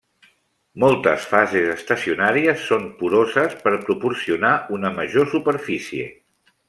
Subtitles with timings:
[0.83, 6.09] Moltes fases estacionàries són poroses per proporcionar una major superfície.